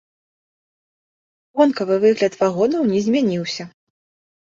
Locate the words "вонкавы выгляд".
1.63-2.33